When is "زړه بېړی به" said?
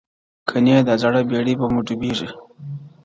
1.03-1.65